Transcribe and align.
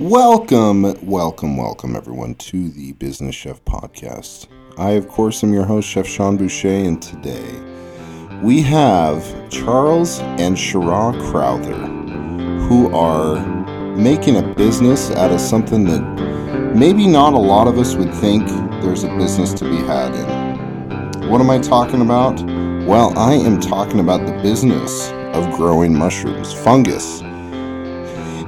Welcome, 0.00 0.84
welcome, 1.04 1.56
welcome, 1.56 1.96
everyone, 1.96 2.36
to 2.36 2.68
the 2.68 2.92
Business 2.92 3.34
Chef 3.34 3.64
Podcast. 3.64 4.46
I, 4.76 4.90
of 4.90 5.08
course, 5.08 5.42
am 5.42 5.52
your 5.52 5.64
host, 5.64 5.88
Chef 5.88 6.06
Sean 6.06 6.36
Boucher, 6.36 6.68
and 6.68 7.02
today 7.02 7.52
we 8.40 8.62
have 8.62 9.24
Charles 9.50 10.20
and 10.20 10.56
Shara 10.56 11.20
Crowther, 11.32 11.74
who 12.68 12.94
are 12.94 13.44
making 13.96 14.36
a 14.36 14.54
business 14.54 15.10
out 15.10 15.32
of 15.32 15.40
something 15.40 15.82
that 15.86 16.76
maybe 16.76 17.08
not 17.08 17.32
a 17.32 17.38
lot 17.38 17.66
of 17.66 17.76
us 17.76 17.96
would 17.96 18.14
think 18.14 18.46
there's 18.80 19.02
a 19.02 19.08
business 19.16 19.52
to 19.54 19.64
be 19.64 19.78
had 19.78 20.14
in. 20.14 21.28
What 21.28 21.40
am 21.40 21.50
I 21.50 21.58
talking 21.58 22.02
about? 22.02 22.40
Well, 22.86 23.18
I 23.18 23.32
am 23.32 23.58
talking 23.58 23.98
about 23.98 24.24
the 24.28 24.40
business 24.42 25.10
of 25.34 25.56
growing 25.56 25.92
mushrooms, 25.92 26.52
fungus 26.52 27.20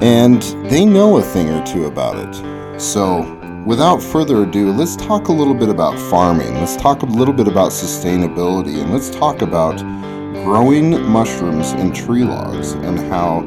and 0.01 0.43
they 0.71 0.85
know 0.85 1.19
a 1.19 1.23
thing 1.23 1.51
or 1.51 1.65
two 1.65 1.87
about 1.87 2.17
it. 2.17 2.81
So, 2.81 3.21
without 3.67 4.03
further 4.03 4.43
ado, 4.45 4.73
let's 4.73 4.97
talk 4.97 5.29
a 5.29 5.33
little 5.33 5.55
bit 5.55 5.69
about 5.69 5.99
farming. 6.11 6.55
Let's 6.55 6.77
talk 6.77 7.03
a 7.03 7.07
little 7.07 7.35
bit 7.35 7.49
about 7.49 7.71
sustainability, 7.71 8.81
and 8.81 8.93
let's 8.93 9.11
talk 9.11 9.43
about 9.43 9.79
growing 10.45 11.03
mushrooms 11.07 11.73
in 11.73 11.93
tree 11.93 12.25
logs 12.25 12.73
and 12.73 12.99
how 13.11 13.47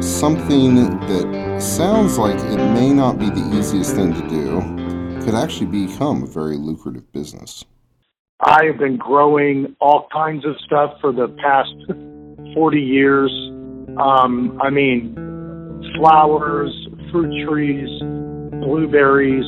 something 0.00 0.74
that 0.74 1.62
sounds 1.62 2.18
like 2.18 2.38
it 2.38 2.58
may 2.74 2.92
not 2.92 3.18
be 3.18 3.30
the 3.30 3.56
easiest 3.56 3.94
thing 3.94 4.12
to 4.12 4.28
do 4.28 4.60
could 5.24 5.34
actually 5.34 5.86
become 5.86 6.24
a 6.24 6.26
very 6.26 6.56
lucrative 6.56 7.10
business. 7.12 7.64
I 8.40 8.64
have 8.64 8.78
been 8.78 8.96
growing 8.96 9.76
all 9.80 10.08
kinds 10.12 10.44
of 10.44 10.56
stuff 10.66 11.00
for 11.00 11.12
the 11.12 11.28
past 11.28 11.72
40 12.54 12.80
years. 12.80 13.30
Um, 13.96 14.58
I 14.60 14.70
mean, 14.70 15.14
flowers, 15.96 16.72
fruit 17.10 17.32
trees, 17.46 17.88
blueberries. 18.64 19.46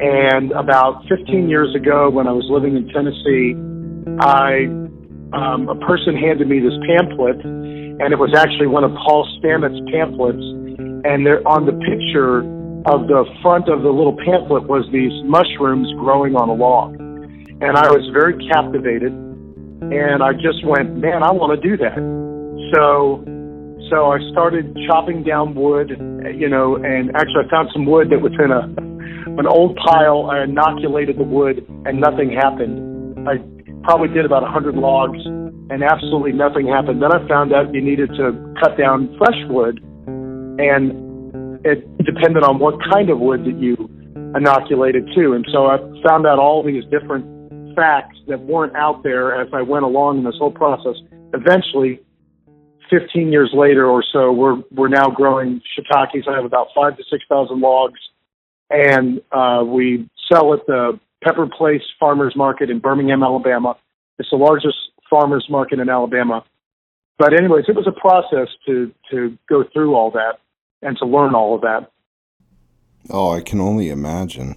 And 0.00 0.52
about 0.52 1.04
15 1.08 1.48
years 1.48 1.74
ago, 1.74 2.10
when 2.10 2.26
I 2.26 2.32
was 2.32 2.46
living 2.50 2.76
in 2.76 2.88
Tennessee, 2.90 3.54
I 4.20 4.66
um, 5.34 5.68
a 5.68 5.74
person 5.86 6.14
handed 6.14 6.46
me 6.46 6.60
this 6.60 6.76
pamphlet, 6.86 7.42
and 7.42 8.06
it 8.14 8.18
was 8.18 8.34
actually 8.36 8.68
one 8.68 8.84
of 8.84 8.92
Paul 9.02 9.26
Stamets' 9.38 9.78
pamphlets. 9.90 10.42
And 11.04 11.26
there, 11.26 11.42
on 11.46 11.66
the 11.66 11.74
picture 11.74 12.46
of 12.86 13.08
the 13.08 13.24
front 13.42 13.68
of 13.68 13.82
the 13.82 13.90
little 13.90 14.16
pamphlet 14.24 14.68
was 14.68 14.86
these 14.92 15.12
mushrooms 15.24 15.90
growing 15.98 16.36
on 16.36 16.48
a 16.48 16.54
log, 16.54 16.94
and 16.94 17.74
I 17.76 17.90
was 17.90 18.06
very 18.12 18.38
captivated. 18.46 19.12
And 19.84 20.22
I 20.22 20.32
just 20.32 20.64
went, 20.64 20.96
man, 20.96 21.22
I 21.22 21.30
want 21.30 21.60
to 21.60 21.60
do 21.60 21.76
that. 21.76 21.98
So 22.72 23.20
so 23.94 24.10
I 24.10 24.18
started 24.32 24.76
chopping 24.88 25.22
down 25.22 25.54
wood, 25.54 25.94
you 26.34 26.48
know, 26.48 26.74
and 26.74 27.14
actually 27.14 27.46
I 27.46 27.50
found 27.50 27.70
some 27.72 27.86
wood 27.86 28.10
that 28.10 28.18
was 28.18 28.34
in 28.42 28.50
a 28.50 28.66
an 29.38 29.46
old 29.46 29.78
pile. 29.86 30.30
I 30.30 30.42
inoculated 30.42 31.16
the 31.16 31.24
wood, 31.24 31.62
and 31.86 32.00
nothing 32.00 32.30
happened. 32.30 33.28
I 33.28 33.38
probably 33.84 34.08
did 34.08 34.24
about 34.26 34.42
a 34.42 34.50
100 34.50 34.74
logs, 34.74 35.18
and 35.70 35.82
absolutely 35.82 36.32
nothing 36.32 36.66
happened. 36.66 37.02
Then 37.02 37.14
I 37.14 37.26
found 37.28 37.54
out 37.54 37.72
you 37.72 37.82
needed 37.82 38.10
to 38.18 38.34
cut 38.62 38.76
down 38.76 39.14
fresh 39.18 39.38
wood, 39.46 39.78
and 40.58 41.62
it 41.64 41.86
depended 42.02 42.42
on 42.42 42.58
what 42.58 42.74
kind 42.90 43.10
of 43.10 43.18
wood 43.20 43.46
that 43.46 43.58
you 43.58 43.78
inoculated 44.34 45.06
too. 45.14 45.34
And 45.34 45.46
so 45.52 45.66
I 45.66 45.78
found 46.06 46.26
out 46.26 46.38
all 46.38 46.62
these 46.66 46.84
different 46.90 47.26
facts 47.76 48.18
that 48.26 48.40
weren't 48.40 48.74
out 48.74 49.02
there 49.02 49.40
as 49.40 49.48
I 49.52 49.62
went 49.62 49.84
along 49.84 50.18
in 50.18 50.24
this 50.24 50.36
whole 50.38 50.52
process. 50.52 50.94
Eventually, 51.32 52.03
15 52.90 53.32
years 53.32 53.50
later 53.54 53.86
or 53.86 54.04
so, 54.12 54.32
we're 54.32 54.62
we're 54.70 54.88
now 54.88 55.08
growing 55.08 55.60
shiitakes. 55.76 56.28
I 56.28 56.36
have 56.36 56.44
about 56.44 56.68
five 56.74 56.96
to 56.96 57.04
six 57.10 57.24
thousand 57.28 57.60
logs, 57.60 58.00
and 58.70 59.20
uh, 59.32 59.64
we 59.66 60.08
sell 60.32 60.52
at 60.54 60.66
the 60.66 60.98
Pepper 61.22 61.46
Place 61.46 61.82
Farmers 61.98 62.34
Market 62.36 62.70
in 62.70 62.78
Birmingham, 62.78 63.22
Alabama. 63.22 63.76
It's 64.18 64.30
the 64.30 64.36
largest 64.36 64.76
farmers 65.10 65.46
market 65.48 65.78
in 65.80 65.88
Alabama. 65.88 66.44
But 67.18 67.32
anyways, 67.32 67.64
it 67.68 67.76
was 67.76 67.86
a 67.86 67.92
process 67.92 68.48
to 68.66 68.92
to 69.10 69.36
go 69.48 69.64
through 69.72 69.94
all 69.94 70.10
that 70.12 70.38
and 70.82 70.96
to 70.98 71.06
learn 71.06 71.34
all 71.34 71.54
of 71.54 71.62
that. 71.62 71.90
Oh, 73.10 73.30
I 73.30 73.40
can 73.40 73.60
only 73.60 73.90
imagine. 73.90 74.56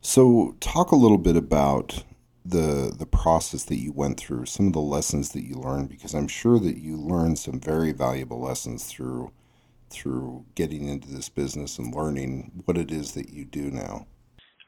So, 0.00 0.54
talk 0.60 0.92
a 0.92 0.96
little 0.96 1.18
bit 1.18 1.36
about 1.36 2.04
the 2.44 2.94
the 2.96 3.06
process 3.06 3.64
that 3.64 3.78
you 3.78 3.92
went 3.92 4.18
through, 4.18 4.46
some 4.46 4.66
of 4.66 4.72
the 4.74 4.80
lessons 4.80 5.30
that 5.32 5.44
you 5.44 5.56
learned, 5.56 5.88
because 5.88 6.14
I'm 6.14 6.28
sure 6.28 6.58
that 6.58 6.76
you 6.76 6.96
learned 6.96 7.38
some 7.38 7.58
very 7.58 7.92
valuable 7.92 8.40
lessons 8.40 8.84
through 8.84 9.32
through 9.90 10.44
getting 10.54 10.88
into 10.88 11.08
this 11.08 11.28
business 11.28 11.78
and 11.78 11.94
learning 11.94 12.62
what 12.64 12.76
it 12.76 12.90
is 12.90 13.12
that 13.12 13.30
you 13.30 13.44
do 13.44 13.70
now. 13.70 14.06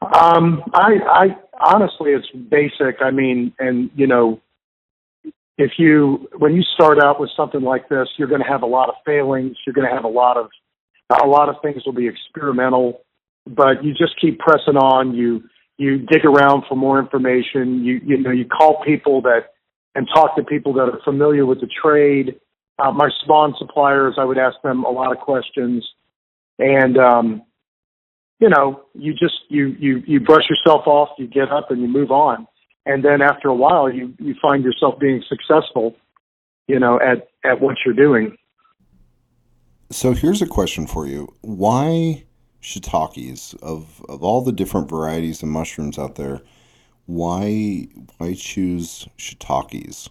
Um, 0.01 0.63
I, 0.73 0.95
I 1.11 1.25
honestly, 1.59 2.11
it's 2.11 2.27
basic. 2.49 3.01
I 3.01 3.11
mean, 3.11 3.53
and 3.59 3.89
you 3.95 4.07
know, 4.07 4.41
if 5.57 5.71
you 5.77 6.29
when 6.37 6.55
you 6.55 6.63
start 6.63 7.03
out 7.03 7.19
with 7.19 7.29
something 7.35 7.61
like 7.61 7.89
this, 7.89 8.07
you're 8.17 8.27
going 8.27 8.41
to 8.41 8.47
have 8.47 8.61
a 8.61 8.67
lot 8.67 8.89
of 8.89 8.95
failings. 9.05 9.57
You're 9.65 9.73
going 9.73 9.87
to 9.87 9.93
have 9.93 10.05
a 10.05 10.09
lot 10.09 10.37
of 10.37 10.49
a 11.23 11.27
lot 11.27 11.49
of 11.49 11.55
things 11.61 11.83
will 11.85 11.93
be 11.93 12.07
experimental, 12.07 13.01
but 13.45 13.83
you 13.83 13.93
just 13.93 14.19
keep 14.19 14.39
pressing 14.39 14.77
on. 14.77 15.13
You 15.13 15.43
you 15.77 15.99
dig 15.99 16.25
around 16.25 16.63
for 16.67 16.75
more 16.75 16.99
information. 16.99 17.83
You 17.83 18.01
you 18.03 18.17
know 18.17 18.31
you 18.31 18.45
call 18.45 18.83
people 18.83 19.21
that 19.21 19.53
and 19.95 20.07
talk 20.13 20.35
to 20.35 20.43
people 20.43 20.73
that 20.73 20.83
are 20.83 20.99
familiar 21.03 21.45
with 21.45 21.61
the 21.61 21.67
trade. 21.67 22.39
Uh, 22.79 22.91
my 22.91 23.09
spawn 23.21 23.55
suppliers, 23.57 24.15
I 24.19 24.23
would 24.23 24.37
ask 24.37 24.55
them 24.63 24.83
a 24.83 24.89
lot 24.89 25.11
of 25.11 25.17
questions, 25.19 25.87
and 26.59 26.97
um, 26.97 27.41
you 28.39 28.49
know 28.49 28.83
you 28.93 29.13
just 29.13 29.39
you 29.49 29.75
you 29.79 30.03
you 30.05 30.19
brush 30.19 30.49
yourself 30.49 30.87
off, 30.87 31.09
you 31.17 31.27
get 31.27 31.51
up 31.51 31.71
and 31.71 31.81
you 31.81 31.87
move 31.87 32.11
on, 32.11 32.47
and 32.85 33.03
then 33.03 33.21
after 33.21 33.47
a 33.47 33.55
while 33.55 33.91
you 33.91 34.13
you 34.19 34.35
find 34.41 34.63
yourself 34.63 34.99
being 34.99 35.23
successful, 35.27 35.95
you 36.67 36.79
know 36.79 36.99
at 36.99 37.29
at 37.43 37.61
what 37.61 37.77
you're 37.85 37.95
doing. 37.95 38.37
So 39.89 40.13
here's 40.13 40.41
a 40.41 40.47
question 40.47 40.85
for 40.85 41.07
you: 41.07 41.33
Why 41.41 42.26
shiitakes 42.67 43.55
of 43.61 44.03
of 44.09 44.23
all 44.23 44.41
the 44.41 44.51
different 44.51 44.89
varieties 44.89 45.41
of 45.41 45.49
mushrooms 45.49 45.97
out 45.97 46.15
there 46.15 46.41
why 47.05 47.87
why 48.17 48.33
choose 48.33 49.07
shiitakes? 49.17 50.09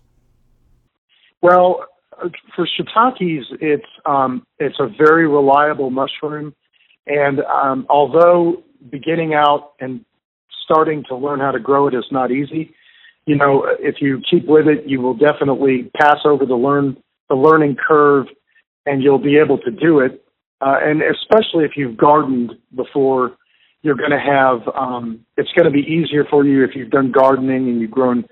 Well 1.43 1.85
for 2.55 2.67
shiitakes 2.67 3.45
it's 3.61 3.87
um, 4.07 4.47
it's 4.59 4.81
a 4.81 4.87
very 4.87 5.29
reliable 5.29 5.91
mushroom. 5.91 6.55
And 7.07 7.41
um, 7.41 7.87
although 7.89 8.65
beginning 8.91 9.35
out 9.35 9.75
and 9.79 10.05
starting 10.65 11.05
to 11.09 11.15
learn 11.15 11.41
how 11.41 11.53
to 11.53 11.61
grow 11.61 11.87
it 11.87 11.95
is 11.95 12.07
not 12.11 12.31
easy 12.33 12.75
you 13.27 13.37
know 13.37 13.65
if 13.79 13.97
you 14.01 14.21
keep 14.29 14.47
with 14.47 14.67
it 14.67 14.89
you 14.89 15.01
will 15.01 15.15
definitely 15.15 15.91
pass 16.01 16.19
over 16.25 16.45
the 16.45 16.55
learn 16.55 16.97
the 17.29 17.35
learning 17.35 17.77
curve 17.77 18.27
and 18.85 19.03
you'll 19.03 19.19
be 19.19 19.37
able 19.37 19.59
to 19.59 19.71
do 19.71 20.01
it 20.01 20.26
uh, 20.61 20.77
and 20.83 21.03
especially 21.03 21.65
if 21.65 21.73
you've 21.77 21.97
gardened 21.97 22.53
before, 22.75 23.37
you're 23.83 23.97
going 23.97 24.11
to 24.11 24.19
have, 24.19 24.61
um, 24.75 25.25
it's 25.37 25.53
going 25.53 25.67
to 25.67 25.71
be 25.71 25.87
easier 25.87 26.25
for 26.29 26.45
you 26.45 26.65
if 26.65 26.71
you've 26.75 26.91
done 26.91 27.13
gardening 27.13 27.69
and 27.69 27.81
you've 27.81 27.91
grown 27.91 28.25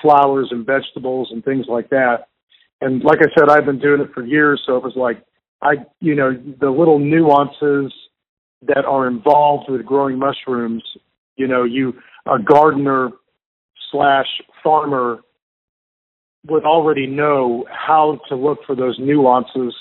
flowers 0.00 0.48
and 0.50 0.64
vegetables 0.64 1.28
and 1.30 1.44
things 1.44 1.66
like 1.68 1.90
that. 1.90 2.28
And 2.80 3.02
like 3.02 3.18
I 3.20 3.28
said, 3.38 3.48
I've 3.48 3.66
been 3.66 3.78
doing 3.78 4.00
it 4.00 4.10
for 4.14 4.24
years, 4.24 4.62
so 4.66 4.76
it 4.76 4.82
was 4.82 4.94
like, 4.96 5.22
I, 5.60 5.84
you 6.00 6.14
know, 6.14 6.32
the 6.32 6.70
little 6.70 6.98
nuances 6.98 7.92
that 8.62 8.84
are 8.84 9.06
involved 9.06 9.70
with 9.70 9.84
growing 9.84 10.18
mushrooms, 10.18 10.82
you 11.36 11.46
know, 11.46 11.64
you, 11.64 11.94
a 12.26 12.38
gardener 12.42 13.10
slash 13.90 14.26
farmer 14.62 15.20
would 16.46 16.64
already 16.64 17.06
know 17.06 17.64
how 17.70 18.20
to 18.28 18.34
look 18.34 18.58
for 18.66 18.74
those 18.74 18.96
nuances 18.98 19.74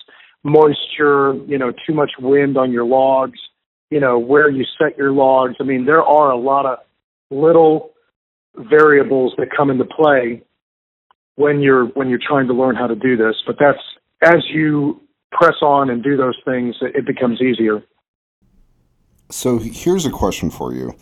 moisture, 0.44 1.34
you 1.48 1.58
know, 1.58 1.72
too 1.86 1.94
much 1.94 2.12
wind 2.20 2.58
on 2.58 2.72
your 2.72 2.86
logs, 2.86 3.40
you 3.90 4.00
know, 4.00 4.18
where 4.18 4.50
you 4.50 4.66
set 4.80 4.98
your 4.98 5.12
logs. 5.12 5.56
I 5.60 5.64
mean, 5.64 5.86
there 5.86 6.04
are 6.04 6.32
a 6.32 6.38
lot 6.38 6.66
of 6.66 6.80
little 7.30 7.92
variables 8.56 9.34
that 9.38 9.48
come 9.56 9.70
into 9.70 9.86
play 9.86 10.44
when 11.36 11.62
you're 11.62 11.86
when 11.88 12.10
you're 12.10 12.20
trying 12.26 12.48
to 12.48 12.54
learn 12.54 12.76
how 12.76 12.88
to 12.88 12.96
do 12.96 13.16
this. 13.16 13.36
But 13.46 13.58
that's 13.60 13.80
as 14.22 14.44
you 14.54 15.02
press 15.32 15.56
on 15.62 15.90
and 15.90 16.04
do 16.04 16.18
those 16.18 16.38
things, 16.46 16.76
it 16.82 17.06
becomes 17.06 17.42
easier. 17.42 17.84
So 19.30 19.60
here's 19.60 20.06
a 20.06 20.12
question 20.12 20.50
for 20.50 20.74
you. 20.74 20.94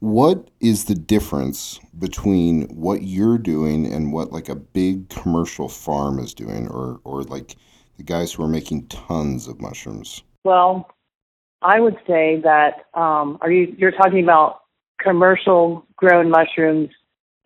What 0.00 0.50
is 0.60 0.84
the 0.84 0.94
difference 0.94 1.80
between 1.98 2.62
what 2.68 3.02
you're 3.02 3.38
doing 3.38 3.90
and 3.90 4.12
what 4.12 4.32
like 4.32 4.48
a 4.48 4.54
big 4.54 5.08
commercial 5.08 5.68
farm 5.68 6.18
is 6.18 6.34
doing 6.34 6.68
or 6.68 7.00
or 7.04 7.22
like 7.22 7.56
the 8.00 8.04
guys 8.04 8.32
who 8.32 8.42
are 8.42 8.48
making 8.48 8.86
tons 8.86 9.46
of 9.46 9.60
mushrooms? 9.60 10.22
Well, 10.42 10.90
I 11.60 11.80
would 11.80 11.96
say 12.06 12.40
that 12.42 12.86
um, 12.94 13.36
are 13.42 13.52
you 13.52 13.74
you're 13.76 13.92
talking 13.92 14.22
about 14.24 14.62
commercial 14.98 15.84
grown 15.96 16.30
mushrooms 16.30 16.88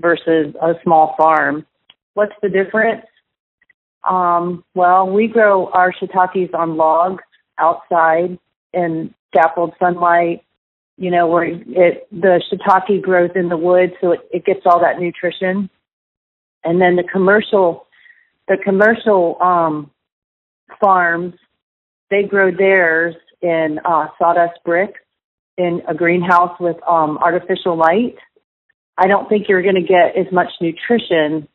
versus 0.01 0.55
a 0.63 0.75
small 0.85 1.15
farm. 1.19 1.67
What's 2.15 2.35
the 2.41 2.49
difference? 2.49 3.05
Um, 4.09 4.65
well, 4.75 5.09
we 5.09 5.27
grow 5.27 5.71
our 5.73 5.93
shiitakes 5.93 6.55
on 6.55 6.77
logs 6.77 7.25
outside 7.59 8.39
in 8.73 9.13
dappled 9.33 9.73
sunlight 9.81 10.45
you 10.97 11.11
know, 11.11 11.27
where 11.27 11.43
it 11.43 12.07
the 12.13 12.41
shiitake 12.53 13.03
grows 13.03 13.31
in 13.35 13.49
the 13.49 13.57
wood, 13.57 13.95
so 14.01 14.13
it, 14.13 14.21
it 14.33 14.45
gets 14.45 14.61
all 14.65 14.81
that 14.81 15.01
nutrition. 15.01 15.69
And 16.63 16.81
then 16.81 16.95
the 16.95 17.03
commercial, 17.03 17.87
the 18.47 18.57
commercial 18.63 19.37
um, 19.43 19.91
farms, 20.81 21.35
they 22.11 22.23
grow 22.23 22.51
theirs 22.51 23.15
in 23.43 23.79
uh, 23.85 24.07
sawdust 24.19 24.59
bricks 24.65 25.01
in 25.57 25.83
a 25.89 25.95
greenhouse 25.95 26.59
with 26.59 26.77
um, 26.89 27.19
artificial 27.19 27.77
light. 27.77 28.17
I 28.99 29.07
don't 29.07 29.29
think 29.29 29.49
you're 29.49 29.63
going 29.63 29.75
to 29.75 29.83
get 29.83 30.17
as 30.17 30.33
much 30.33 30.49
nutrition 30.61 31.49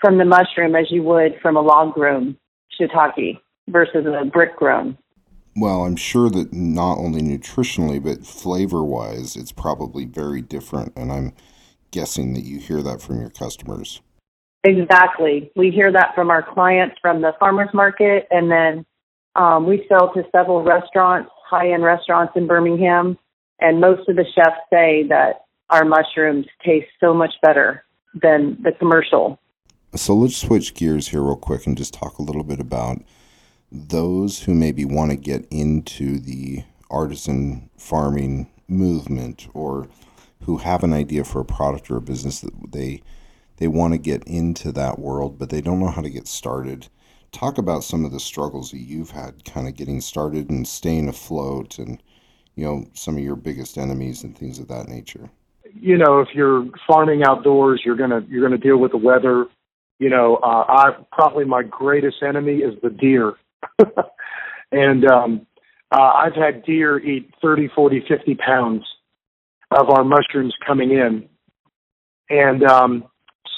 from 0.00 0.18
the 0.18 0.24
mushroom 0.24 0.74
as 0.74 0.90
you 0.90 1.02
would 1.02 1.34
from 1.40 1.56
a 1.56 1.60
log 1.60 1.94
grown 1.94 2.36
shiitake 2.78 3.38
versus 3.68 4.06
a 4.06 4.24
brick 4.24 4.56
grown. 4.56 4.98
Well, 5.56 5.84
I'm 5.84 5.96
sure 5.96 6.30
that 6.30 6.52
not 6.52 6.98
only 6.98 7.22
nutritionally, 7.22 8.02
but 8.02 8.26
flavor 8.26 8.82
wise, 8.82 9.36
it's 9.36 9.52
probably 9.52 10.04
very 10.04 10.42
different. 10.42 10.92
And 10.96 11.12
I'm 11.12 11.32
guessing 11.92 12.34
that 12.34 12.42
you 12.42 12.58
hear 12.58 12.82
that 12.82 13.00
from 13.00 13.20
your 13.20 13.30
customers. 13.30 14.00
Exactly. 14.64 15.52
We 15.54 15.70
hear 15.70 15.92
that 15.92 16.14
from 16.14 16.30
our 16.30 16.42
clients 16.42 16.96
from 17.00 17.20
the 17.20 17.32
farmers 17.38 17.68
market. 17.74 18.26
And 18.30 18.50
then 18.50 18.86
um, 19.36 19.66
we 19.66 19.84
sell 19.88 20.12
to 20.14 20.24
several 20.32 20.62
restaurants, 20.62 21.30
high 21.46 21.72
end 21.72 21.84
restaurants 21.84 22.32
in 22.34 22.46
Birmingham. 22.46 23.18
And 23.60 23.80
most 23.80 24.08
of 24.08 24.16
the 24.16 24.24
chefs 24.34 24.56
say 24.72 25.06
that 25.08 25.44
our 25.70 25.84
mushrooms 25.84 26.46
taste 26.64 26.88
so 26.98 27.12
much 27.12 27.32
better 27.42 27.84
than 28.20 28.58
the 28.62 28.72
commercial. 28.72 29.38
So 29.94 30.14
let's 30.14 30.36
switch 30.36 30.74
gears 30.74 31.08
here, 31.08 31.22
real 31.22 31.36
quick, 31.36 31.66
and 31.66 31.76
just 31.76 31.94
talk 31.94 32.18
a 32.18 32.22
little 32.22 32.42
bit 32.42 32.58
about 32.58 32.98
those 33.70 34.42
who 34.42 34.54
maybe 34.54 34.84
want 34.84 35.10
to 35.10 35.16
get 35.16 35.46
into 35.50 36.18
the 36.18 36.64
artisan 36.90 37.70
farming 37.76 38.48
movement 38.66 39.48
or 39.52 39.88
who 40.42 40.58
have 40.58 40.82
an 40.82 40.92
idea 40.92 41.24
for 41.24 41.40
a 41.40 41.44
product 41.44 41.90
or 41.90 41.96
a 41.96 42.00
business 42.00 42.40
that 42.40 42.52
they 42.72 43.02
they 43.56 43.68
want 43.68 43.92
to 43.94 43.98
get 43.98 44.24
into 44.24 44.72
that 44.72 44.98
world 44.98 45.38
but 45.38 45.50
they 45.50 45.60
don't 45.60 45.80
know 45.80 45.90
how 45.90 46.02
to 46.02 46.10
get 46.10 46.26
started. 46.26 46.88
Talk 47.32 47.58
about 47.58 47.84
some 47.84 48.04
of 48.04 48.12
the 48.12 48.20
struggles 48.20 48.70
that 48.70 48.78
you've 48.78 49.10
had 49.10 49.44
kind 49.44 49.66
of 49.66 49.74
getting 49.76 50.00
started 50.00 50.50
and 50.50 50.66
staying 50.66 51.08
afloat 51.08 51.78
and 51.78 52.02
you 52.54 52.64
know 52.64 52.86
some 52.94 53.16
of 53.16 53.22
your 53.22 53.36
biggest 53.36 53.76
enemies 53.76 54.22
and 54.22 54.36
things 54.36 54.58
of 54.58 54.68
that 54.68 54.88
nature. 54.88 55.30
You 55.72 55.98
know 55.98 56.20
if 56.20 56.28
you're 56.34 56.66
farming 56.86 57.24
outdoors 57.24 57.82
you're 57.84 57.96
going 57.96 58.10
to 58.10 58.24
you're 58.28 58.46
going 58.46 58.58
to 58.58 58.66
deal 58.66 58.78
with 58.78 58.92
the 58.92 58.98
weather. 58.98 59.46
You 59.98 60.10
know 60.10 60.36
uh, 60.36 60.64
i 60.68 60.96
probably 61.12 61.44
my 61.44 61.62
greatest 61.62 62.22
enemy 62.22 62.58
is 62.58 62.74
the 62.82 62.90
deer. 62.90 63.34
And 64.74 65.04
um, 65.08 65.46
uh, 65.92 66.12
I've 66.16 66.34
had 66.34 66.64
deer 66.64 66.98
eat 66.98 67.32
30, 67.40 67.68
40, 67.74 68.04
50 68.08 68.34
pounds 68.34 68.84
of 69.70 69.88
our 69.88 70.02
mushrooms 70.02 70.54
coming 70.66 70.90
in. 70.90 71.28
And 72.28 72.64
um, 72.64 73.04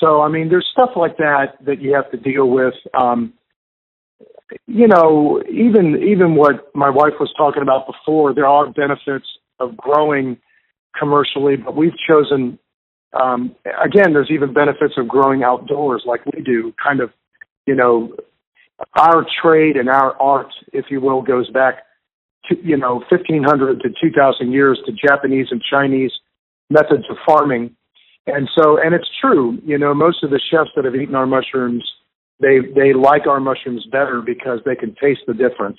so, 0.00 0.22
I 0.22 0.28
mean, 0.28 0.48
there's 0.48 0.68
stuff 0.70 0.90
like 0.96 1.16
that 1.18 1.64
that 1.64 1.80
you 1.80 1.94
have 1.94 2.10
to 2.10 2.16
deal 2.16 2.48
with. 2.48 2.74
Um, 2.98 3.32
you 4.66 4.86
know, 4.86 5.42
even 5.50 6.02
even 6.02 6.36
what 6.36 6.74
my 6.74 6.90
wife 6.90 7.14
was 7.18 7.32
talking 7.36 7.62
about 7.62 7.86
before, 7.86 8.34
there 8.34 8.46
are 8.46 8.70
benefits 8.70 9.26
of 9.58 9.76
growing 9.76 10.38
commercially, 10.98 11.56
but 11.56 11.76
we've 11.76 11.96
chosen. 12.08 12.58
Um, 13.12 13.56
again, 13.82 14.12
there's 14.12 14.30
even 14.30 14.52
benefits 14.52 14.94
of 14.98 15.08
growing 15.08 15.42
outdoors, 15.42 16.02
like 16.04 16.26
we 16.26 16.42
do. 16.42 16.74
Kind 16.82 17.00
of, 17.00 17.10
you 17.66 17.74
know, 17.74 18.14
our 18.94 19.24
trade 19.42 19.76
and 19.76 19.88
our 19.88 20.20
art, 20.20 20.52
if 20.72 20.86
you 20.90 21.00
will, 21.00 21.22
goes 21.22 21.48
back 21.50 21.84
to, 22.50 22.56
you 22.62 22.76
know, 22.76 23.02
1500 23.10 23.80
to 23.80 23.88
2000 23.88 24.52
years 24.52 24.78
to 24.84 24.92
Japanese 24.92 25.48
and 25.50 25.62
Chinese 25.62 26.12
methods 26.68 27.04
of 27.08 27.16
farming. 27.26 27.74
And 28.26 28.48
so, 28.58 28.78
and 28.82 28.94
it's 28.94 29.08
true, 29.20 29.58
you 29.64 29.78
know, 29.78 29.94
most 29.94 30.24
of 30.24 30.30
the 30.30 30.40
chefs 30.50 30.70
that 30.74 30.84
have 30.84 30.96
eaten 30.96 31.14
our 31.14 31.26
mushrooms, 31.26 31.88
they, 32.40 32.58
they 32.74 32.92
like 32.92 33.26
our 33.26 33.40
mushrooms 33.40 33.86
better 33.90 34.20
because 34.20 34.60
they 34.64 34.74
can 34.74 34.94
taste 35.00 35.20
the 35.26 35.34
difference. 35.34 35.78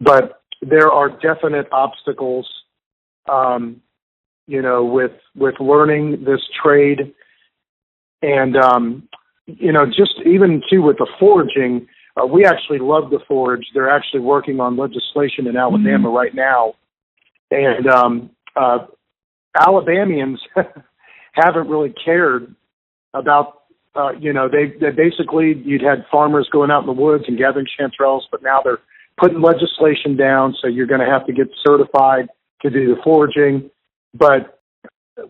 But 0.00 0.42
there 0.62 0.90
are 0.90 1.10
definite 1.10 1.68
obstacles, 1.72 2.48
um, 3.30 3.82
you 4.46 4.62
know, 4.62 4.84
with, 4.84 5.12
with 5.34 5.54
learning 5.60 6.24
this 6.24 6.40
trade. 6.62 7.14
And, 8.22 8.56
um, 8.56 9.08
you 9.46 9.70
know, 9.70 9.86
just 9.86 10.14
even 10.24 10.62
too 10.70 10.82
with 10.82 10.96
the 10.96 11.06
foraging, 11.20 11.86
uh, 12.20 12.26
we 12.26 12.44
actually 12.44 12.78
love 12.78 13.10
the 13.10 13.18
forage. 13.28 13.66
They're 13.74 13.90
actually 13.90 14.20
working 14.20 14.60
on 14.60 14.76
legislation 14.76 15.46
in 15.46 15.56
Alabama 15.56 16.08
mm-hmm. 16.08 16.16
right 16.16 16.34
now, 16.34 16.74
and 17.50 17.86
um, 17.86 18.30
uh, 18.56 18.86
Alabamians 19.58 20.40
haven't 21.36 21.68
really 21.68 21.94
cared 22.04 22.54
about. 23.14 23.62
Uh, 23.94 24.12
you 24.12 24.32
know, 24.32 24.48
they 24.48 24.76
they 24.78 24.90
basically 24.90 25.54
you'd 25.64 25.80
had 25.80 26.04
farmers 26.10 26.48
going 26.52 26.70
out 26.70 26.80
in 26.80 26.86
the 26.86 26.92
woods 26.92 27.24
and 27.28 27.38
gathering 27.38 27.66
chanterelles, 27.80 28.22
but 28.30 28.42
now 28.42 28.60
they're 28.62 28.80
putting 29.18 29.40
legislation 29.40 30.16
down, 30.16 30.54
so 30.60 30.68
you're 30.68 30.86
going 30.86 31.00
to 31.00 31.06
have 31.06 31.26
to 31.26 31.32
get 31.32 31.46
certified 31.66 32.28
to 32.62 32.70
do 32.70 32.94
the 32.94 33.00
foraging. 33.02 33.70
But 34.12 34.60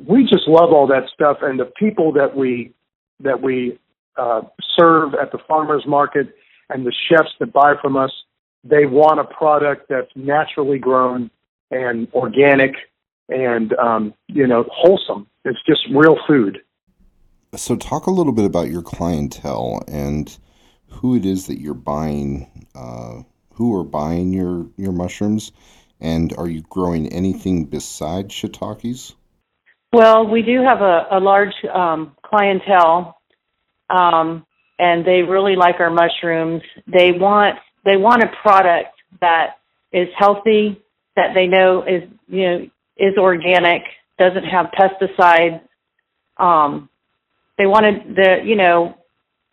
we 0.05 0.25
just 0.25 0.49
love 0.49 0.73
all 0.73 0.87
that 0.89 1.05
stuff, 1.15 1.39
and 1.43 1.61
the 1.61 1.71
people 1.79 2.13
that 2.15 2.37
we 2.37 2.73
that 3.21 3.41
we 3.41 3.79
uh, 4.17 4.43
serve 4.77 5.15
at 5.15 5.33
the 5.33 5.39
farmers 5.47 5.85
market 5.87 6.35
and 6.69 6.85
the 6.85 6.93
chefs 7.09 7.31
that 7.39 7.53
buy 7.53 7.75
from 7.81 7.97
us, 7.97 8.11
they 8.65 8.85
want 8.85 9.21
a 9.21 9.25
product 9.25 9.89
that's 9.89 10.11
naturally 10.17 10.79
grown 10.79 11.31
and 11.71 12.09
organic 12.13 12.75
and 13.29 13.73
um, 13.75 14.15
you 14.29 14.47
know 14.47 14.65
wholesome. 14.73 15.27
It's 15.45 15.59
just 15.67 15.81
real 15.93 16.17
food. 16.27 16.59
So, 17.55 17.77
talk 17.77 18.07
a 18.07 18.11
little 18.11 18.33
bit 18.33 18.45
about 18.45 18.69
your 18.71 18.83
clientele 18.83 19.83
and 19.89 20.37
who 20.89 21.17
it 21.17 21.25
is 21.25 21.47
that 21.47 21.61
you're 21.61 21.75
buying. 21.75 22.67
Uh, 22.75 23.23
who 23.55 23.75
are 23.79 23.85
buying 23.85 24.33
your 24.33 24.67
your 24.77 24.93
mushrooms, 24.93 25.53
and 26.01 26.35
are 26.37 26.49
you 26.49 26.63
growing 26.69 27.07
anything 27.13 27.65
besides 27.65 28.35
shiitakes? 28.35 29.15
Well, 29.93 30.27
we 30.27 30.43
do 30.43 30.63
have 30.63 30.83
a, 30.83 31.07
a 31.11 31.21
large 31.21 31.55
um, 31.73 32.15
clientele. 32.23 33.17
Um, 33.89 34.45
and 34.79 35.05
they 35.05 35.23
really 35.23 35.57
like 35.57 35.81
our 35.81 35.91
mushrooms. 35.91 36.63
They 36.87 37.13
want 37.13 37.59
they 37.85 37.97
want 37.97 38.23
a 38.23 38.29
product 38.43 38.95
that 39.21 39.57
is 39.93 40.09
healthy, 40.17 40.83
that 41.15 41.35
they 41.35 41.47
know 41.47 41.83
is 41.83 42.03
you 42.29 42.43
know 42.43 42.67
is 42.97 43.17
organic, 43.19 43.83
doesn't 44.19 44.45
have 44.45 44.67
pesticides. 44.79 45.61
Um, 46.37 46.89
they 47.59 47.67
wanted 47.67 48.15
the 48.15 48.37
you 48.45 48.57
know 48.57 48.97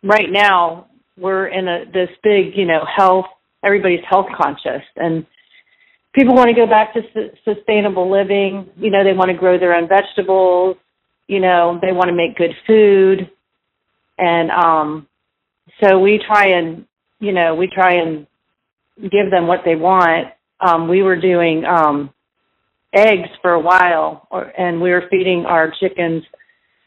right 0.02 0.30
now 0.30 0.86
we're 1.16 1.46
in 1.46 1.68
a 1.68 1.84
this 1.92 2.10
big 2.22 2.56
you 2.56 2.66
know 2.66 2.84
health 2.84 3.26
everybody's 3.64 4.04
health 4.08 4.26
conscious 4.36 4.82
and 4.96 5.24
people 6.14 6.34
want 6.34 6.48
to 6.48 6.54
go 6.54 6.66
back 6.66 6.92
to 6.92 7.00
su- 7.14 7.30
sustainable 7.44 8.10
living 8.10 8.68
you 8.76 8.90
know 8.90 9.02
they 9.02 9.14
want 9.14 9.30
to 9.30 9.36
grow 9.36 9.58
their 9.58 9.74
own 9.74 9.88
vegetables 9.88 10.76
you 11.28 11.40
know 11.40 11.78
they 11.80 11.92
want 11.92 12.08
to 12.08 12.14
make 12.14 12.36
good 12.36 12.52
food 12.66 13.30
and 14.18 14.50
um 14.50 15.06
so 15.82 15.98
we 15.98 16.20
try 16.26 16.48
and 16.48 16.84
you 17.20 17.32
know 17.32 17.54
we 17.54 17.66
try 17.66 17.94
and 17.94 18.26
give 19.00 19.30
them 19.30 19.46
what 19.46 19.60
they 19.64 19.76
want. 19.76 20.28
Um, 20.60 20.88
we 20.88 21.02
were 21.02 21.20
doing 21.20 21.64
um, 21.64 22.13
eggs 22.94 23.28
for 23.42 23.52
a 23.52 23.60
while, 23.60 24.26
or, 24.30 24.44
and 24.58 24.80
we 24.80 24.90
were 24.90 25.04
feeding 25.10 25.44
our 25.46 25.72
chickens 25.80 26.22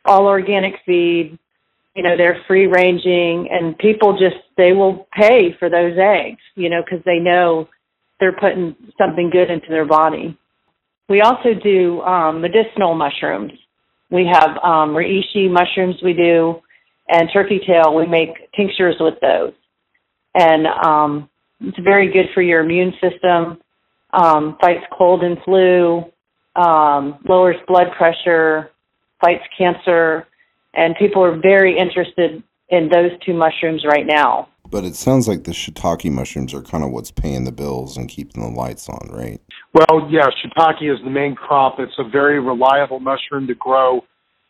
all 0.05 0.25
organic 0.27 0.75
feed. 0.85 1.37
You 1.95 2.03
know, 2.03 2.15
they're 2.15 2.41
free 2.47 2.67
ranging, 2.67 3.49
and 3.51 3.77
people 3.77 4.13
just 4.13 4.37
they 4.55 4.71
will 4.71 5.07
pay 5.13 5.55
for 5.59 5.69
those 5.69 5.97
eggs. 5.99 6.41
You 6.55 6.69
know, 6.69 6.81
because 6.83 7.03
they 7.05 7.19
know 7.19 7.67
they're 8.19 8.37
putting 8.39 8.75
something 8.97 9.29
good 9.31 9.49
into 9.49 9.67
their 9.69 9.85
body. 9.85 10.37
We 11.09 11.21
also 11.21 11.53
do 11.53 12.01
um, 12.01 12.41
medicinal 12.41 12.95
mushrooms. 12.95 13.53
We 14.09 14.29
have 14.31 14.51
um, 14.63 14.95
reishi 14.95 15.49
mushrooms. 15.49 15.95
We 16.03 16.13
do 16.13 16.61
and 17.07 17.29
turkey 17.31 17.59
tail, 17.65 17.95
we 17.95 18.05
make 18.05 18.51
tinctures 18.55 18.95
with 18.99 19.15
those. 19.21 19.53
And 20.35 20.67
um, 20.67 21.29
it's 21.61 21.79
very 21.79 22.11
good 22.11 22.27
for 22.33 22.41
your 22.41 22.61
immune 22.61 22.93
system, 23.01 23.59
um, 24.13 24.57
fights 24.61 24.85
cold 24.97 25.23
and 25.23 25.37
flu. 25.43 26.03
um, 26.57 27.19
lowers 27.29 27.55
blood 27.67 27.87
pressure, 27.95 28.71
fights 29.21 29.43
cancer, 29.57 30.25
and 30.73 30.95
people 30.97 31.23
are 31.23 31.37
very 31.39 31.77
interested 31.77 32.43
in 32.69 32.89
those 32.89 33.11
two 33.25 33.33
mushrooms 33.33 33.85
right 33.85 34.05
now. 34.05 34.49
But 34.69 34.83
it 34.83 34.95
sounds 34.95 35.27
like 35.27 35.45
the 35.45 35.51
shiitake 35.51 36.11
mushrooms 36.11 36.53
are 36.53 36.61
kind 36.61 36.83
of 36.83 36.91
what's 36.91 37.11
paying 37.11 37.45
the 37.45 37.53
bills 37.53 37.95
and 37.95 38.09
keeping 38.09 38.41
the 38.41 38.49
lights 38.49 38.89
on, 38.89 39.09
right? 39.11 39.39
Well, 39.73 40.09
yeah, 40.09 40.27
shiitake 40.27 40.91
is 40.91 40.99
the 41.03 41.09
main 41.09 41.35
crop. 41.35 41.75
It's 41.79 41.93
a 41.97 42.09
very 42.09 42.39
reliable 42.39 42.99
mushroom 42.99 43.47
to 43.47 43.55
grow. 43.55 44.01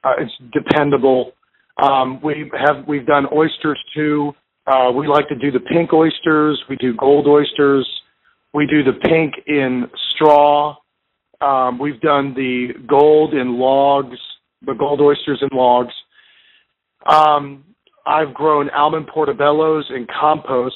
Uh, 0.03 0.13
it's 0.19 0.31
dependable. 0.53 1.33
Um, 1.81 2.19
we 2.23 2.49
have 2.57 2.87
we've 2.87 3.05
done 3.05 3.25
oysters 3.31 3.79
too. 3.93 4.31
Uh, 4.65 4.91
we 4.91 5.07
like 5.07 5.27
to 5.27 5.35
do 5.35 5.51
the 5.51 5.59
pink 5.59 5.93
oysters. 5.93 6.63
We 6.69 6.77
do 6.77 6.95
gold 6.95 7.27
oysters. 7.27 7.87
We 8.53 8.65
do 8.65 8.83
the 8.83 8.93
pink 8.93 9.33
in 9.45 9.89
straw. 10.13 10.77
Um, 11.41 11.77
we've 11.77 12.01
done 12.01 12.33
the 12.33 12.69
gold 12.87 13.33
in 13.33 13.59
logs, 13.59 14.17
the 14.65 14.73
gold 14.73 15.01
oysters 15.01 15.41
in 15.41 15.55
logs. 15.55 15.93
Um, 17.05 17.63
I've 18.05 18.33
grown 18.33 18.69
almond 18.69 19.07
portobellos 19.07 19.91
in 19.91 20.07
compost, 20.19 20.75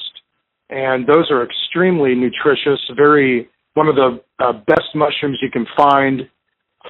and 0.70 1.06
those 1.06 1.30
are 1.30 1.44
extremely 1.44 2.14
nutritious. 2.14 2.80
Very 2.94 3.48
one 3.74 3.88
of 3.88 3.96
the 3.96 4.20
uh, 4.38 4.52
best 4.52 4.94
mushrooms 4.94 5.38
you 5.40 5.50
can 5.50 5.66
find 5.76 6.28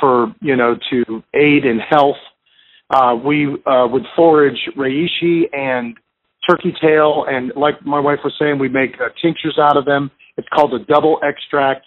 for 0.00 0.34
you 0.40 0.56
know 0.56 0.76
to 0.90 1.22
aid 1.34 1.64
in 1.64 1.78
health. 1.78 2.16
Uh, 2.90 3.14
we 3.24 3.46
uh, 3.66 3.86
would 3.90 4.04
forage 4.14 4.68
reishi 4.76 5.44
and 5.52 5.96
turkey 6.48 6.74
tail, 6.80 7.24
and 7.28 7.52
like 7.56 7.84
my 7.84 8.00
wife 8.00 8.18
was 8.24 8.34
saying, 8.38 8.58
we 8.58 8.68
make 8.68 8.94
uh, 9.00 9.08
tinctures 9.20 9.58
out 9.60 9.76
of 9.76 9.84
them. 9.84 10.10
It's 10.36 10.48
called 10.48 10.74
a 10.74 10.84
double 10.84 11.18
extract, 11.22 11.84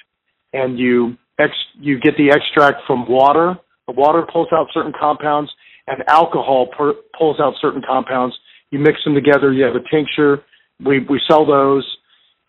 and 0.54 0.80
you 0.80 1.18
ex- 1.40 1.52
you 1.80 2.00
get 2.00 2.16
the 2.18 2.30
extract 2.32 2.82
from 2.88 3.08
water. 3.10 3.56
The 3.88 3.94
water 3.94 4.26
pulls 4.32 4.48
out 4.52 4.68
certain 4.74 4.94
compounds, 4.98 5.52
and 5.88 6.04
alcohol 6.08 6.68
per- 6.78 6.96
pulls 7.18 7.40
out 7.40 7.54
certain 7.62 7.82
compounds. 7.86 8.36
You 8.72 8.80
mix 8.80 9.04
them 9.04 9.14
together, 9.14 9.52
you 9.52 9.64
have 9.64 9.76
a 9.76 9.90
tincture. 9.90 10.44
We 10.84 11.00
we 11.00 11.20
sell 11.28 11.46
those, 11.46 11.86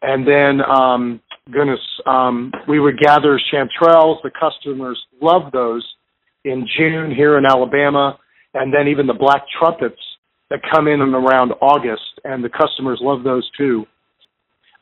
and 0.03 0.27
then 0.27 0.61
um, 0.63 1.21
goodness, 1.51 1.81
um, 2.07 2.53
we 2.69 2.81
would 2.81 2.99
gather 2.99 3.41
chanterelles. 3.53 4.23
The 4.23 4.31
customers 4.39 5.01
love 5.21 5.53
those 5.53 5.87
in 6.45 6.67
June 6.77 7.13
here 7.15 7.39
in 7.39 7.45
Alabama, 7.45 8.19
and 8.55 8.73
then 8.73 8.89
even 8.89 9.07
the 9.07 9.15
black 9.15 9.43
trumpets 9.59 10.01
that 10.51 10.61
come 10.73 10.89
in 10.89 11.01
and 11.01 11.15
around 11.15 11.53
August, 11.61 12.21
and 12.25 12.43
the 12.45 12.49
customers 12.49 12.99
love 13.03 13.25
those 13.25 13.49
too. 13.57 13.87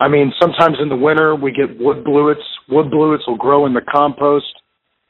I 0.00 0.09
mean, 0.09 0.33
sometimes 0.40 0.76
in 0.83 0.88
the 0.88 0.97
winter 0.97 1.35
we 1.35 1.52
get 1.52 1.78
wood 1.80 2.04
blewits. 2.04 2.42
Wood 2.68 2.87
blewits 2.87 3.26
will 3.26 3.37
grow 3.37 3.66
in 3.66 3.75
the 3.75 3.80
compost 3.80 4.52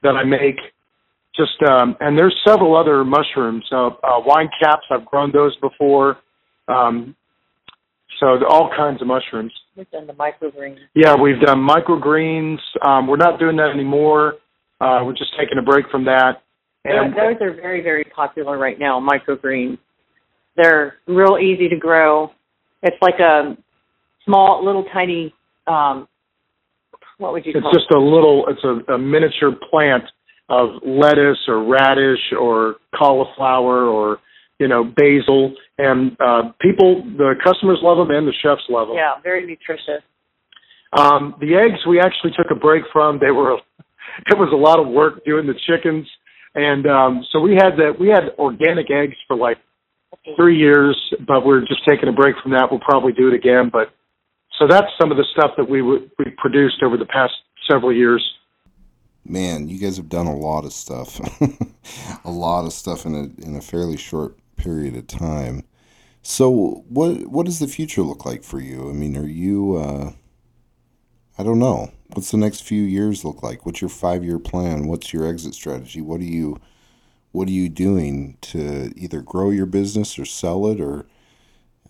that 0.03 0.15
I 0.15 0.25
make 0.25 0.59
just 1.37 1.61
um, 1.69 1.97
and 2.01 2.17
there's 2.17 2.35
several 2.47 2.77
other 2.77 3.05
mushrooms. 3.05 3.65
Uh, 3.73 3.89
uh, 3.89 4.21
wine 4.25 4.49
caps, 4.63 4.85
I've 4.91 5.05
grown 5.05 5.33
those 5.33 5.57
before. 5.57 6.19
Um, 6.69 7.17
so 8.21 8.39
all 8.49 8.71
kinds 8.77 9.03
of 9.03 9.09
mushrooms. 9.09 9.53
We've 9.77 9.91
done 9.91 10.07
the 10.07 10.13
microgreens. 10.13 10.79
Yeah, 10.95 11.17
we've 11.21 11.41
done 11.41 11.59
microgreens. 11.59 12.59
Um, 12.87 13.09
we're 13.09 13.17
not 13.17 13.41
doing 13.41 13.57
that 13.57 13.71
anymore. 13.75 14.35
Uh, 14.81 15.01
we're 15.05 15.17
just 15.17 15.33
taking 15.39 15.59
a 15.59 15.63
break 15.63 15.87
from 15.91 16.05
that. 16.05 16.43
And 16.85 17.13
those 17.13 17.41
are 17.41 17.55
very, 17.55 17.83
very 17.83 18.05
popular 18.05 18.57
right 18.57 18.79
now. 18.79 19.01
Microgreens. 19.01 19.79
They're 20.57 20.95
real 21.07 21.39
easy 21.39 21.69
to 21.69 21.77
grow. 21.77 22.31
It's 22.83 22.97
like 23.03 23.19
a 23.19 23.57
small, 24.25 24.65
little, 24.65 24.85
tiny. 24.93 25.35
Um, 25.67 26.07
what 27.19 27.33
would 27.33 27.47
you 27.47 27.53
call 27.53 27.71
it's 27.73 27.79
just 27.79 27.91
a 27.91 27.99
little. 27.99 28.47
It's 28.49 28.63
a, 28.65 28.95
a 28.95 28.99
miniature 28.99 29.53
plant 29.71 30.05
of 30.49 30.71
lettuce 30.87 31.39
or 31.49 31.65
radish 31.65 32.33
or 32.39 32.77
cauliflower 32.97 33.87
or 33.87 34.19
you 34.59 34.69
know 34.69 34.85
basil 34.85 35.55
and 35.79 36.13
uh 36.21 36.53
people 36.61 37.03
the 37.17 37.35
customers 37.43 37.79
love 37.83 37.97
them 37.97 38.15
and 38.15 38.29
the 38.29 38.33
chefs 38.43 38.63
love 38.69 38.89
them 38.89 38.97
Yeah, 38.97 39.15
very 39.23 39.47
nutritious. 39.47 40.03
um 40.93 41.35
the 41.41 41.55
eggs 41.57 41.81
we 41.89 41.99
actually 41.99 42.33
took 42.37 42.51
a 42.51 42.55
break 42.55 42.85
from 42.93 43.19
they 43.21 43.31
were 43.31 43.55
it 44.27 44.37
was 44.39 44.51
a 44.53 44.57
lot 44.57 44.79
of 44.79 44.87
work 44.93 45.25
doing 45.25 45.47
the 45.47 45.55
chickens 45.67 46.07
and 46.55 46.87
um 46.87 47.25
so 47.33 47.41
we 47.41 47.55
had 47.55 47.77
that 47.79 47.95
we 47.99 48.09
had 48.09 48.25
organic 48.39 48.91
eggs 48.91 49.17
for 49.27 49.37
like 49.37 49.57
three 50.37 50.57
years 50.57 50.97
but 51.27 51.45
we're 51.45 51.61
just 51.61 51.85
taking 51.87 52.09
a 52.09 52.13
break 52.13 52.35
from 52.43 52.53
that 52.53 52.71
we'll 52.71 52.81
probably 52.81 53.13
do 53.13 53.29
it 53.29 53.35
again 53.35 53.71
but 53.73 53.93
so 54.59 54.67
that's 54.69 54.87
some 55.01 55.11
of 55.11 55.17
the 55.17 55.25
stuff 55.33 55.51
that 55.57 55.69
we 55.69 55.83
we 55.83 56.07
produced 56.39 56.83
over 56.83 56.97
the 56.97 57.07
past 57.07 57.33
several 57.69 57.93
years 57.93 58.23
Man, 59.27 59.69
you 59.69 59.79
guys 59.79 59.97
have 59.97 60.11
done 60.11 60.27
a 60.27 60.37
lot 60.37 60.67
of 60.67 60.73
stuff, 60.73 61.19
a 62.25 62.31
lot 62.31 62.67
of 62.67 62.75
stuff 62.75 63.07
in 63.07 63.15
a 63.15 63.43
in 63.43 63.57
a 63.57 63.63
fairly 63.63 63.97
short 63.97 64.37
period 64.57 64.95
of 64.97 65.07
time. 65.07 65.65
So, 66.21 66.85
what 66.89 67.27
what 67.29 67.47
does 67.47 67.59
the 67.59 67.67
future 67.67 68.03
look 68.03 68.27
like 68.27 68.45
for 68.45 68.61
you? 68.61 68.91
I 68.91 68.93
mean, 68.93 69.17
are 69.17 69.27
you? 69.27 69.77
Uh, 69.77 70.13
I 71.39 71.43
don't 71.43 71.59
know. 71.59 71.91
What's 72.13 72.31
the 72.31 72.37
next 72.37 72.65
few 72.65 72.83
years 72.83 73.25
look 73.25 73.43
like? 73.43 73.65
What's 73.65 73.81
your 73.81 73.89
five 73.89 74.23
year 74.23 74.39
plan? 74.39 74.89
What's 74.89 75.13
your 75.15 75.27
exit 75.27 75.55
strategy? 75.55 76.03
What 76.03 76.21
do 76.21 76.27
you 76.27 76.61
What 77.35 77.49
are 77.49 77.51
you 77.51 77.69
doing 77.69 78.39
to 78.43 78.93
either 78.97 79.21
grow 79.21 79.51
your 79.51 79.67
business 79.67 80.21
or 80.21 80.25
sell 80.25 80.69
it 80.69 80.81
or 80.81 81.05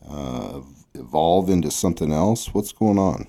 uh, 0.08 0.62
evolve 0.94 1.50
into 1.50 1.70
something 1.70 2.10
else? 2.10 2.54
What's 2.54 2.72
going 2.72 2.98
on? 2.98 3.26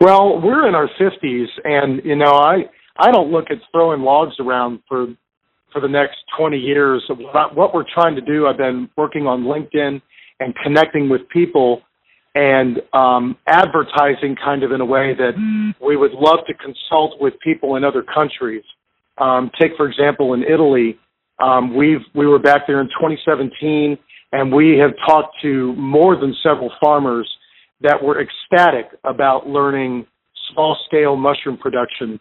Well, 0.00 0.40
we're 0.40 0.66
in 0.66 0.74
our 0.74 0.88
fifties, 0.98 1.48
and 1.64 2.02
you 2.02 2.16
know, 2.16 2.32
I 2.32 2.70
I 2.98 3.10
don't 3.10 3.30
look 3.30 3.50
at 3.50 3.58
throwing 3.72 4.00
logs 4.00 4.36
around 4.40 4.80
for 4.88 5.08
for 5.70 5.82
the 5.82 5.88
next 5.88 6.16
twenty 6.38 6.56
years. 6.56 7.04
What 7.10 7.54
what 7.54 7.74
we're 7.74 7.84
trying 7.92 8.14
to 8.14 8.22
do, 8.22 8.46
I've 8.46 8.56
been 8.56 8.88
working 8.96 9.26
on 9.26 9.44
LinkedIn 9.44 10.00
and 10.40 10.54
connecting 10.64 11.10
with 11.10 11.28
people 11.28 11.82
and 12.34 12.80
um, 12.94 13.36
advertising 13.46 14.34
kind 14.42 14.62
of 14.62 14.72
in 14.72 14.80
a 14.80 14.86
way 14.86 15.12
that 15.14 15.34
we 15.86 15.98
would 15.98 16.12
love 16.12 16.38
to 16.46 16.54
consult 16.54 17.20
with 17.20 17.34
people 17.44 17.76
in 17.76 17.84
other 17.84 18.02
countries. 18.02 18.64
Um, 19.18 19.50
take 19.60 19.76
for 19.76 19.88
example 19.88 20.34
in 20.34 20.42
Italy, 20.42 20.98
um, 21.42 21.76
we've 21.76 22.00
we 22.14 22.26
were 22.26 22.38
back 22.38 22.66
there 22.66 22.80
in 22.80 22.86
2017, 22.88 23.98
and 24.32 24.52
we 24.52 24.78
have 24.78 24.92
talked 25.06 25.36
to 25.42 25.74
more 25.74 26.16
than 26.16 26.34
several 26.42 26.70
farmers 26.80 27.30
that 27.80 28.02
were 28.02 28.20
ecstatic 28.20 28.86
about 29.04 29.46
learning 29.46 30.06
small 30.52 30.76
scale 30.86 31.16
mushroom 31.16 31.58
production. 31.58 32.18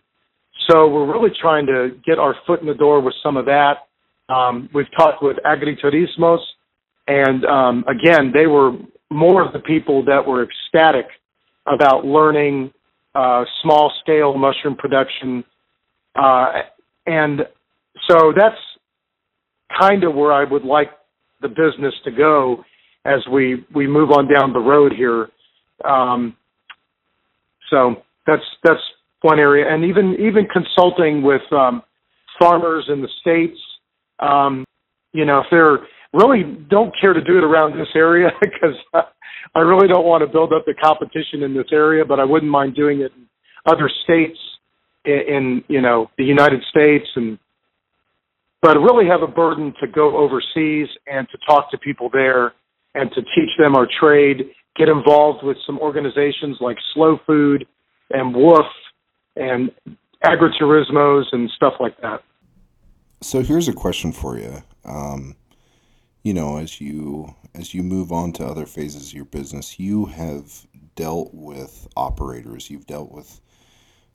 So 0.70 0.88
we're 0.88 1.12
really 1.12 1.34
trying 1.40 1.66
to 1.68 1.92
get 2.06 2.18
our 2.18 2.36
foot 2.48 2.62
in 2.62 2.68
the 2.68 2.74
door 2.74 3.00
with 3.02 3.14
some 3.22 3.38
of 3.38 3.46
that. 3.46 3.88
Um, 4.30 4.70
we've 4.74 4.92
talked 4.98 5.22
with 5.22 5.38
Agriturismos, 5.46 6.40
and 7.08 7.46
um, 7.46 7.86
again, 7.88 8.32
they 8.34 8.48
were 8.48 8.72
more 9.12 9.46
of 9.46 9.54
the 9.54 9.60
people 9.60 10.04
that 10.06 10.25
were 10.25 10.44
ecstatic 10.44 11.06
about 11.68 12.06
learning 12.06 12.72
uh, 13.14 13.44
small 13.62 13.92
scale 14.02 14.38
mushroom 14.38 14.75
production. 14.75 15.44
Uh, 16.16 16.64
and 17.06 17.42
so 18.10 18.34
that's 18.36 18.56
kind 19.80 20.04
of 20.04 20.16
where 20.16 20.32
I 20.32 20.44
would 20.44 20.64
like 20.64 20.92
the 21.42 21.48
business 21.48 21.94
to 22.04 22.12
go 22.12 22.64
as 23.06 23.20
we, 23.32 23.66
we 23.74 23.88
move 23.88 24.12
on 24.12 24.32
down 24.32 24.54
the 24.54 24.60
road 24.60 24.94
here. 24.96 25.30
Um, 25.84 26.36
so 27.70 28.04
that's 28.26 28.44
that's 28.64 28.82
one 29.22 29.40
area, 29.40 29.66
and 29.68 29.84
even 29.84 30.16
even 30.20 30.48
consulting 30.52 31.24
with 31.24 31.42
um, 31.52 31.82
farmers 32.40 32.86
in 32.90 33.02
the 33.02 33.10
states. 33.22 33.60
Um, 34.20 34.66
you 35.14 35.26
know, 35.26 35.40
if 35.40 35.46
they're 35.52 35.80
really 36.14 36.44
don't 36.70 36.94
care 37.00 37.14
to 37.14 37.22
do 37.22 37.38
it 37.38 37.44
around 37.44 37.78
this 37.78 37.88
area 37.96 38.30
because 38.42 38.76
I 39.54 39.60
really 39.60 39.88
don't 39.88 40.06
want 40.06 40.22
to 40.22 40.28
build 40.28 40.54
up 40.54 40.66
the 40.66 40.74
competition 40.74 41.44
in 41.44 41.54
this 41.54 41.68
area, 41.72 42.06
but 42.06 42.20
I 42.20 42.24
wouldn't 42.24 42.52
mind 42.52 42.76
doing 42.76 43.02
it 43.02 43.12
in 43.16 43.28
other 43.66 43.90
states 44.04 44.38
in, 45.06 45.36
in 45.36 45.64
you 45.68 45.82
know 45.82 46.10
the 46.18 46.24
United 46.24 46.62
States 46.70 47.08
and 47.16 47.38
but 48.62 48.78
really 48.78 49.06
have 49.08 49.22
a 49.22 49.28
burden 49.28 49.74
to 49.80 49.88
go 49.88 50.18
overseas 50.18 50.88
and 51.06 51.28
to 51.30 51.38
talk 51.48 51.70
to 51.70 51.78
people 51.78 52.10
there 52.12 52.54
and 52.96 53.12
to 53.12 53.22
teach 53.22 53.50
them 53.60 53.76
our 53.76 53.88
trade, 54.00 54.50
get 54.76 54.90
involved 54.90 55.44
with 55.44 55.58
some 55.68 55.78
organizations 55.78 56.58
like 56.60 56.78
Slow 56.94 57.20
Food 57.28 57.68
and 58.10 58.34
WWOOF 58.34 58.68
and 59.36 59.72
agriturismos 60.24 61.26
and 61.32 61.50
stuff 61.56 61.74
like 61.80 62.00
that. 62.02 62.24
So 63.22 63.44
here's 63.44 63.68
a 63.68 63.74
question 63.74 64.12
for 64.12 64.38
you. 64.40 64.64
Um, 64.84 65.36
you 66.24 66.34
know, 66.34 66.58
as 66.58 66.82
you 66.82 67.36
as 67.54 67.74
you 67.74 67.84
move 67.84 68.12
on 68.12 68.32
to 68.34 68.46
other 68.46 68.66
phases 68.66 69.10
of 69.10 69.14
your 69.14 69.26
business, 69.26 69.80
you 69.80 70.06
have 70.06 70.66
dealt 70.96 71.34
with 71.34 71.88
operators, 71.96 72.70
you've 72.70 72.88
dealt 72.88 73.12
with 73.12 73.42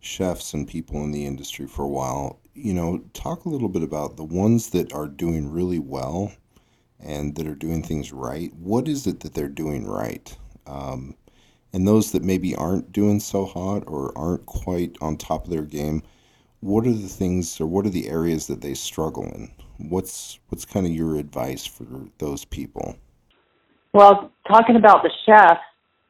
chefs 0.01 0.55
and 0.55 0.67
people 0.67 1.03
in 1.05 1.13
the 1.13 1.27
industry 1.27 1.67
for 1.67 1.85
a 1.85 1.89
while. 1.89 2.41
You 2.55 2.75
know, 2.75 3.05
talk 3.13 3.45
a 3.45 3.49
little 3.49 3.69
bit 3.69 3.83
about 3.83 4.17
the 4.17 4.25
ones 4.25 4.71
that 4.71 4.93
are 4.93 5.07
doing 5.07 5.51
really 5.51 5.79
well 5.79 6.33
and 6.99 7.35
that 7.37 7.47
are 7.47 7.55
doing 7.55 7.83
things 7.83 8.13
right. 8.13 8.53
What 8.55 8.89
is 8.89 9.07
it 9.07 9.21
that 9.21 9.35
they're 9.35 9.49
doing 9.49 9.87
right? 9.87 10.37
Um, 10.67 11.17
and 11.73 11.87
those 11.87 12.13
that 12.13 12.25
maybe 12.25 12.55
aren't 12.57 12.93
doing 12.93 13.21
so 13.21 13.45
hot 13.47 13.85
or 13.87 14.17
aren't 14.19 14.47
quite 14.47 14.97
on 15.01 15.17
top 15.17 15.45
of 15.45 15.51
their 15.51 15.63
game, 15.63 16.03
what 16.61 16.87
are 16.87 16.93
the 16.93 17.09
things 17.09 17.61
or 17.61 17.67
what 17.67 17.87
are 17.87 17.91
the 17.91 18.09
areas 18.09 18.47
that 18.49 18.61
they 18.61 18.75
struggle 18.75 19.25
in? 19.25 19.51
What's 19.79 20.39
what's 20.49 20.67
kind 20.67 20.85
of 20.85 20.93
your 20.93 21.17
advice 21.17 21.65
for 21.65 21.87
those 22.19 22.45
people? 22.45 22.97
Well, 23.95 24.31
talking 24.47 24.77
about 24.77 25.03
the 25.03 25.11
chefs, 25.25 25.61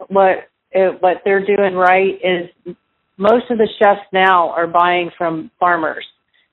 what 0.08 0.48
it, 0.72 1.00
what 1.00 1.22
they're 1.24 1.44
doing 1.44 1.74
right 1.74 2.18
is 2.24 2.74
most 3.20 3.50
of 3.50 3.58
the 3.58 3.68
chefs 3.78 4.00
now 4.12 4.48
are 4.50 4.66
buying 4.66 5.10
from 5.16 5.50
farmers. 5.60 6.04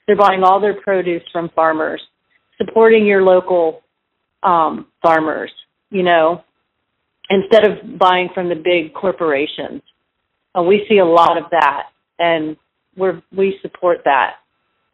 They're 0.05 0.17
buying 0.17 0.43
all 0.43 0.59
their 0.59 0.79
produce 0.79 1.23
from 1.31 1.49
farmers, 1.55 2.01
supporting 2.57 3.05
your 3.05 3.23
local 3.23 3.81
um, 4.43 4.87
farmers. 5.01 5.51
You 5.89 6.03
know, 6.03 6.43
instead 7.29 7.65
of 7.65 7.97
buying 7.97 8.29
from 8.33 8.49
the 8.49 8.55
big 8.55 8.93
corporations. 8.93 9.81
Uh, 10.57 10.63
we 10.63 10.85
see 10.89 10.97
a 10.97 11.05
lot 11.05 11.37
of 11.37 11.49
that, 11.51 11.83
and 12.19 12.57
we're, 12.95 13.21
we 13.35 13.57
support 13.61 13.99
that. 14.05 14.35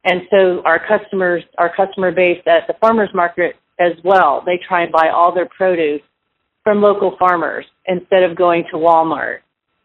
And 0.03 0.21
so 0.29 0.61
our 0.65 0.79
customers, 0.85 1.43
our 1.57 1.73
customer 1.73 2.11
base 2.11 2.41
at 2.45 2.67
the 2.67 2.73
farmers 2.81 3.09
market 3.13 3.55
as 3.79 3.93
well, 4.03 4.43
they 4.45 4.59
try 4.67 4.83
and 4.83 4.91
buy 4.91 5.09
all 5.09 5.33
their 5.33 5.47
produce 5.47 6.01
from 6.63 6.81
local 6.81 7.15
farmers 7.17 7.65
instead 7.87 8.23
of 8.23 8.35
going 8.35 8.65
to 8.71 8.77
Walmart 8.77 9.39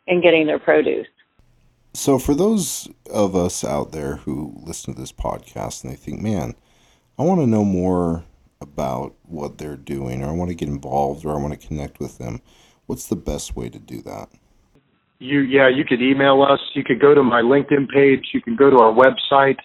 and 0.07 0.23
getting 0.23 0.47
their 0.47 0.59
produce. 0.59 1.07
So, 1.95 2.19
for 2.19 2.35
those 2.35 2.89
of 3.11 3.35
us 3.35 3.65
out 3.65 3.93
there 3.93 4.17
who 4.17 4.55
listen 4.63 4.93
to 4.95 5.01
this 5.01 5.13
podcast 5.13 5.83
and 5.83 5.93
they 5.93 5.97
think, 5.97 6.21
man, 6.21 6.55
I 7.19 7.23
want 7.23 7.41
to 7.41 7.47
know 7.47 7.65
more 7.65 8.25
about 8.61 9.15
what 9.23 9.57
they're 9.59 9.77
doing, 9.77 10.23
or 10.23 10.29
I 10.29 10.33
want 10.33 10.51
to 10.51 10.55
get 10.55 10.69
involved, 10.69 11.25
or 11.25 11.33
I 11.33 11.41
want 11.41 11.59
to 11.59 11.67
connect 11.67 11.99
with 11.99 12.19
them, 12.19 12.43
what's 12.87 13.07
the 13.07 13.17
best 13.17 13.57
way 13.57 13.69
to 13.69 13.79
do 13.79 14.03
that? 14.03 14.29
You, 15.19 15.41
yeah, 15.41 15.69
you 15.69 15.85
could 15.85 16.01
email 16.01 16.43
us. 16.43 16.61
You 16.75 16.85
could 16.85 17.01
go 17.01 17.15
to 17.15 17.25
my 17.25 17.43
LinkedIn 17.43 17.89
page. 17.93 18.29
You 18.33 18.41
can 18.41 18.55
go 18.55 18.71
to 18.71 18.79
our 18.79 18.93
website. 18.93 19.59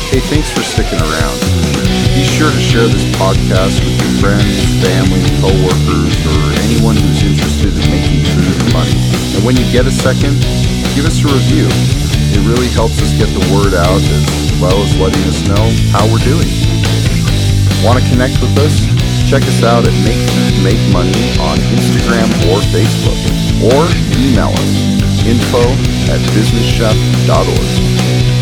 Hey, 0.08 0.22
thanks 0.32 0.50
for 0.54 0.62
sticking 0.64 1.02
around. 1.02 1.38
Be 2.16 2.24
sure 2.24 2.50
to 2.50 2.62
share 2.62 2.88
this 2.88 3.04
podcast 3.18 3.84
with 3.84 4.00
your 4.00 4.22
friends, 4.22 4.56
family, 4.80 5.20
coworkers, 5.44 6.16
or 6.32 6.40
anyone 6.64 6.96
who's 6.96 7.24
interested 7.24 7.74
in 7.74 7.92
making 7.92 8.24
food 8.24 8.56
and 8.56 8.72
money. 8.72 8.96
And 9.36 9.44
when 9.44 9.58
you 9.58 9.70
get 9.70 9.86
a 9.86 9.92
second, 9.92 10.40
give 10.96 11.04
us 11.04 11.26
a 11.26 11.28
review. 11.28 12.11
It 12.32 12.40
really 12.48 12.72
helps 12.72 13.02
us 13.02 13.12
get 13.14 13.28
the 13.36 13.44
word 13.52 13.74
out 13.76 14.00
as 14.00 14.52
well 14.60 14.82
as 14.82 14.96
letting 14.96 15.24
us 15.28 15.44
know 15.48 15.72
how 15.92 16.08
we're 16.08 16.24
doing. 16.24 16.48
Want 17.84 18.00
to 18.00 18.06
connect 18.10 18.40
with 18.40 18.58
us? 18.60 18.88
Check 19.28 19.44
us 19.44 19.64
out 19.64 19.86
at 19.88 19.94
Make 20.04 20.20
Food 20.32 20.64
Make 20.64 20.82
Money 20.92 21.36
on 21.40 21.60
Instagram 21.76 22.32
or 22.52 22.60
Facebook, 22.72 23.20
or 23.62 23.88
email 24.18 24.50
us 24.50 24.92
info 25.26 25.62
at 26.12 26.20
businesschef.org. 26.34 28.41